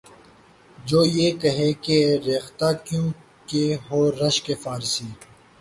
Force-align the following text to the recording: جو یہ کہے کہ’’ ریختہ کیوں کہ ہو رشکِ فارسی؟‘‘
جو 0.77 0.99
یہ 1.17 1.29
کہے 1.41 1.69
کہ’’ 1.83 1.97
ریختہ 2.25 2.69
کیوں 2.85 3.07
کہ 3.49 3.63
ہو 3.85 3.99
رشکِ 4.21 4.45
فارسی؟‘‘ 4.63 5.07